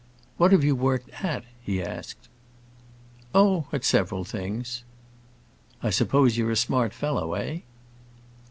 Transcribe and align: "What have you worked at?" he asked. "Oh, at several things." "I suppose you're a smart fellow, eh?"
"What 0.37 0.51
have 0.51 0.63
you 0.63 0.75
worked 0.75 1.23
at?" 1.23 1.43
he 1.61 1.79
asked. 1.79 2.27
"Oh, 3.35 3.67
at 3.71 3.85
several 3.85 4.23
things." 4.23 4.83
"I 5.83 5.91
suppose 5.91 6.39
you're 6.39 6.49
a 6.49 6.55
smart 6.55 6.91
fellow, 6.91 7.35
eh?" 7.35 7.59